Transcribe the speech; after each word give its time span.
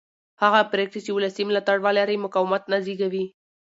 هغه 0.41 0.61
پرېکړې 0.71 0.99
چې 1.05 1.11
ولسي 1.13 1.43
ملاتړ 1.49 1.77
ولري 1.85 2.17
مقاومت 2.25 2.63
نه 2.71 2.77
زېږوي 2.85 3.25